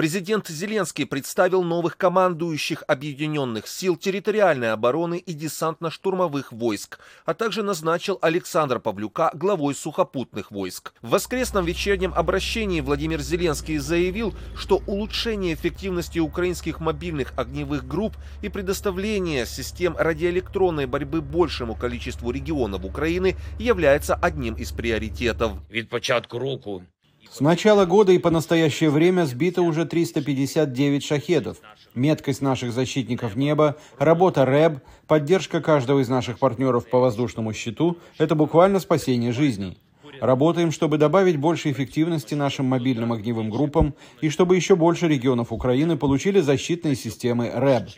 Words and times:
Президент 0.00 0.48
Зеленский 0.48 1.04
представил 1.04 1.62
новых 1.62 1.98
командующих 1.98 2.84
Объединенных 2.88 3.66
сил 3.66 3.98
территориальной 3.98 4.72
обороны 4.72 5.18
и 5.18 5.34
десантно-штурмовых 5.34 6.52
войск, 6.52 7.00
а 7.26 7.34
также 7.34 7.62
назначил 7.62 8.18
Александра 8.22 8.78
Павлюка 8.78 9.30
главой 9.34 9.74
сухопутных 9.74 10.50
войск. 10.50 10.94
В 11.02 11.10
воскресном 11.10 11.66
вечернем 11.66 12.14
обращении 12.14 12.80
Владимир 12.80 13.20
Зеленский 13.20 13.76
заявил, 13.76 14.34
что 14.56 14.80
улучшение 14.86 15.52
эффективности 15.52 16.18
украинских 16.18 16.80
мобильных 16.80 17.34
огневых 17.36 17.86
групп 17.86 18.16
и 18.40 18.48
предоставление 18.48 19.44
систем 19.44 19.94
радиоэлектронной 19.98 20.86
борьбы 20.86 21.20
большему 21.20 21.74
количеству 21.74 22.30
регионов 22.30 22.86
Украины 22.86 23.36
является 23.58 24.14
одним 24.14 24.54
из 24.54 24.72
приоритетов. 24.72 25.58
Від 25.68 25.90
початку 25.90 26.38
року 26.38 26.86
с 27.32 27.40
начала 27.40 27.84
года 27.84 28.12
и 28.12 28.18
по 28.18 28.30
настоящее 28.30 28.90
время 28.90 29.24
сбито 29.24 29.62
уже 29.62 29.84
359 29.84 31.04
шахедов. 31.04 31.58
Меткость 31.94 32.42
наших 32.42 32.72
защитников 32.72 33.36
неба, 33.36 33.76
работа 33.98 34.44
РЭБ, 34.44 34.82
поддержка 35.06 35.60
каждого 35.60 36.00
из 36.00 36.08
наших 36.08 36.38
партнеров 36.38 36.88
по 36.88 36.98
воздушному 36.98 37.52
щиту– 37.52 37.98
это 38.18 38.34
буквально 38.34 38.80
спасение 38.80 39.32
жизней. 39.32 39.78
Работаем, 40.20 40.72
чтобы 40.72 40.98
добавить 40.98 41.36
больше 41.36 41.70
эффективности 41.70 42.34
нашим 42.34 42.66
мобильным 42.66 43.12
огневым 43.12 43.48
группам 43.48 43.94
и 44.20 44.28
чтобы 44.28 44.56
еще 44.56 44.74
больше 44.74 45.06
регионов 45.06 45.52
Украины 45.52 45.96
получили 45.96 46.40
защитные 46.40 46.96
системы 46.96 47.50
РЭБ. 47.54 47.90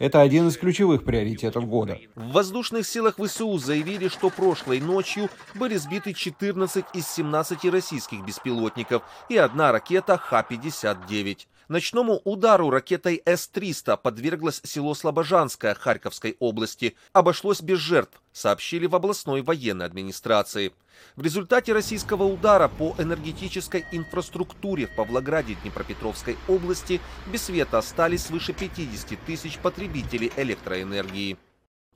Это 0.00 0.22
один 0.22 0.48
из 0.48 0.56
ключевых 0.56 1.04
приоритетов 1.04 1.68
года. 1.68 1.98
В 2.14 2.32
воздушных 2.32 2.86
силах 2.86 3.16
ВСУ 3.18 3.58
заявили, 3.58 4.08
что 4.08 4.30
прошлой 4.30 4.80
ночью 4.80 5.28
были 5.54 5.76
сбиты 5.76 6.14
14 6.14 6.86
из 6.94 7.06
17 7.06 7.66
российских 7.66 8.24
беспилотников 8.24 9.02
и 9.28 9.36
одна 9.36 9.72
ракета 9.72 10.16
Х-59. 10.16 11.40
Ночному 11.70 12.20
удару 12.24 12.68
ракетой 12.68 13.22
С-300 13.24 13.96
подверглось 13.96 14.60
село 14.64 14.92
Слобожанское 14.92 15.72
Харьковской 15.74 16.36
области. 16.40 16.96
Обошлось 17.12 17.62
без 17.62 17.78
жертв, 17.78 18.20
сообщили 18.32 18.88
в 18.88 18.96
областной 18.96 19.42
военной 19.42 19.86
администрации. 19.86 20.72
В 21.14 21.22
результате 21.22 21.72
российского 21.72 22.24
удара 22.24 22.66
по 22.66 22.96
энергетической 22.98 23.84
инфраструктуре 23.92 24.88
в 24.88 24.96
Павлограде 24.96 25.56
Днепропетровской 25.62 26.36
области 26.48 27.00
без 27.28 27.44
света 27.44 27.78
остались 27.78 28.24
свыше 28.24 28.52
50 28.52 29.24
тысяч 29.24 29.56
потребителей 29.58 30.32
электроэнергии. 30.36 31.38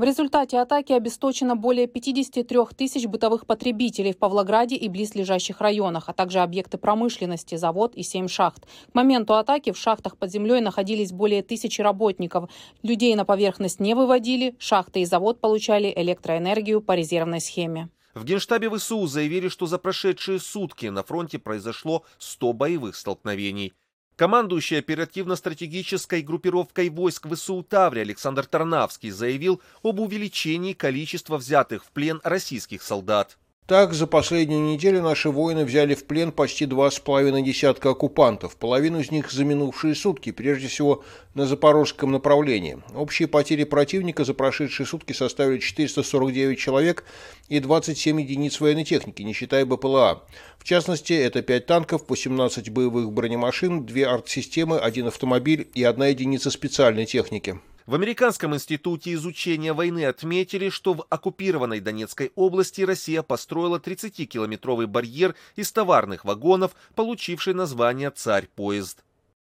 В 0.00 0.02
результате 0.02 0.58
атаки 0.58 0.94
обесточено 0.94 1.56
более 1.56 1.86
53 1.86 2.58
тысяч 2.74 3.04
бытовых 3.04 3.44
потребителей 3.44 4.14
в 4.14 4.16
Павлограде 4.16 4.74
и 4.74 4.88
близлежащих 4.88 5.60
районах, 5.60 6.08
а 6.08 6.14
также 6.14 6.38
объекты 6.38 6.78
промышленности, 6.78 7.56
завод 7.56 7.94
и 7.94 8.02
7 8.02 8.26
шахт. 8.26 8.64
К 8.64 8.94
моменту 8.94 9.34
атаки 9.34 9.72
в 9.72 9.76
шахтах 9.76 10.16
под 10.16 10.30
землей 10.30 10.62
находились 10.62 11.12
более 11.12 11.42
тысячи 11.42 11.82
работников. 11.82 12.48
Людей 12.82 13.14
на 13.14 13.26
поверхность 13.26 13.78
не 13.78 13.94
выводили, 13.94 14.56
шахты 14.58 15.02
и 15.02 15.04
завод 15.04 15.38
получали 15.38 15.92
электроэнергию 15.94 16.80
по 16.80 16.92
резервной 16.92 17.42
схеме. 17.42 17.90
В 18.14 18.24
Генштабе 18.24 18.70
ВСУ 18.70 19.06
заявили, 19.06 19.48
что 19.48 19.66
за 19.66 19.76
прошедшие 19.76 20.40
сутки 20.40 20.86
на 20.86 21.02
фронте 21.02 21.38
произошло 21.38 22.04
100 22.16 22.54
боевых 22.54 22.96
столкновений. 22.96 23.74
Командующий 24.20 24.78
оперативно-стратегической 24.78 26.20
группировкой 26.20 26.90
войск 26.90 27.26
ВСУ 27.26 27.62
Таври 27.62 28.02
Александр 28.02 28.44
Тарнавский 28.44 29.08
заявил 29.08 29.62
об 29.82 29.98
увеличении 29.98 30.74
количества 30.74 31.38
взятых 31.38 31.86
в 31.86 31.90
плен 31.90 32.20
российских 32.22 32.82
солдат. 32.82 33.38
Так, 33.70 33.94
за 33.94 34.08
последнюю 34.08 34.62
неделю 34.62 35.00
наши 35.00 35.30
воины 35.30 35.64
взяли 35.64 35.94
в 35.94 36.04
плен 36.04 36.32
почти 36.32 36.66
два 36.66 36.90
с 36.90 36.98
половиной 36.98 37.42
десятка 37.42 37.90
оккупантов, 37.90 38.56
половину 38.56 38.98
из 38.98 39.12
них 39.12 39.30
за 39.30 39.44
минувшие 39.44 39.94
сутки, 39.94 40.32
прежде 40.32 40.66
всего 40.66 41.04
на 41.34 41.46
запорожском 41.46 42.10
направлении. 42.10 42.82
Общие 42.96 43.28
потери 43.28 43.62
противника 43.62 44.24
за 44.24 44.34
прошедшие 44.34 44.88
сутки 44.88 45.12
составили 45.12 45.60
449 45.60 46.58
человек 46.58 47.04
и 47.48 47.60
27 47.60 48.20
единиц 48.20 48.60
военной 48.60 48.84
техники, 48.84 49.22
не 49.22 49.32
считая 49.32 49.64
БПЛА. 49.64 50.24
В 50.60 50.64
частности, 50.64 51.14
это 51.14 51.40
5 51.42 51.66
танков, 51.66 52.02
18 52.08 52.68
боевых 52.68 53.10
бронемашин, 53.12 53.86
2 53.86 54.02
артсистемы, 54.06 54.78
один 54.78 55.06
автомобиль 55.06 55.68
и 55.74 55.82
одна 55.82 56.08
единица 56.08 56.50
специальной 56.50 57.06
техники. 57.06 57.58
В 57.86 57.94
Американском 57.94 58.54
институте 58.54 59.14
изучения 59.14 59.72
войны 59.72 60.04
отметили, 60.04 60.68
что 60.68 60.92
в 60.92 61.06
оккупированной 61.08 61.80
Донецкой 61.80 62.30
области 62.36 62.82
Россия 62.82 63.22
построила 63.22 63.78
30-километровый 63.78 64.86
барьер 64.86 65.34
из 65.56 65.72
товарных 65.72 66.24
вагонов, 66.26 66.72
получивший 66.94 67.54
название 67.54 68.10
«Царь-поезд». 68.10 69.02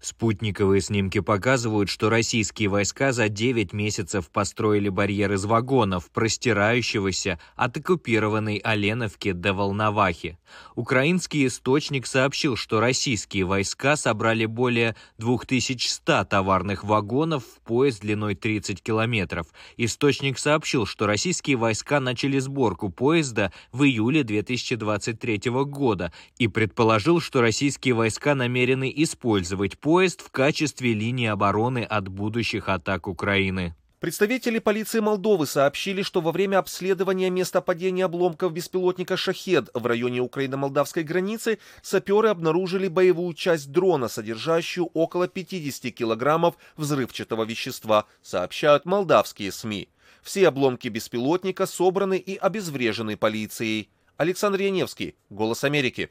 Спутниковые 0.00 0.82
снимки 0.82 1.20
показывают, 1.20 1.88
что 1.88 2.10
российские 2.10 2.68
войска 2.68 3.12
за 3.12 3.28
9 3.28 3.72
месяцев 3.72 4.30
построили 4.30 4.90
барьер 4.90 5.32
из 5.32 5.46
вагонов, 5.46 6.10
простирающегося 6.10 7.40
от 7.56 7.78
оккупированной 7.78 8.58
Оленовки 8.58 9.32
до 9.32 9.54
Волновахи. 9.54 10.38
Украинский 10.74 11.46
источник 11.46 12.06
сообщил, 12.06 12.56
что 12.56 12.78
российские 12.78 13.44
войска 13.44 13.96
собрали 13.96 14.44
более 14.44 14.96
2100 15.16 16.24
товарных 16.24 16.84
вагонов 16.84 17.44
в 17.44 17.60
поезд 17.62 18.02
длиной 18.02 18.34
30 18.34 18.82
километров. 18.82 19.46
Источник 19.78 20.38
сообщил, 20.38 20.84
что 20.84 21.06
российские 21.06 21.56
войска 21.56 22.00
начали 22.00 22.38
сборку 22.38 22.90
поезда 22.90 23.50
в 23.72 23.82
июле 23.84 24.22
2023 24.24 25.50
года 25.64 26.12
и 26.38 26.48
предположил, 26.48 27.20
что 27.20 27.40
российские 27.40 27.94
войска 27.94 28.34
намерены 28.34 28.92
использовать 28.94 29.78
поезд 29.86 30.20
в 30.20 30.32
качестве 30.32 30.94
линии 30.94 31.28
обороны 31.28 31.84
от 31.84 32.08
будущих 32.08 32.68
атак 32.68 33.06
Украины. 33.06 33.76
Представители 34.00 34.58
полиции 34.58 34.98
Молдовы 34.98 35.46
сообщили, 35.46 36.02
что 36.02 36.20
во 36.20 36.32
время 36.32 36.58
обследования 36.58 37.30
места 37.30 37.60
падения 37.60 38.06
обломков 38.06 38.52
беспилотника 38.52 39.16
«Шахед» 39.16 39.68
в 39.72 39.86
районе 39.86 40.18
украино-молдавской 40.18 41.04
границы 41.04 41.60
саперы 41.82 42.30
обнаружили 42.30 42.88
боевую 42.88 43.32
часть 43.34 43.70
дрона, 43.70 44.08
содержащую 44.08 44.86
около 44.86 45.28
50 45.28 45.94
килограммов 45.94 46.56
взрывчатого 46.76 47.44
вещества, 47.44 48.06
сообщают 48.22 48.86
молдавские 48.86 49.52
СМИ. 49.52 49.88
Все 50.20 50.48
обломки 50.48 50.88
беспилотника 50.88 51.64
собраны 51.64 52.18
и 52.18 52.34
обезврежены 52.34 53.16
полицией. 53.16 53.88
Александр 54.16 54.62
Яневский, 54.62 55.14
«Голос 55.30 55.62
Америки». 55.62 56.10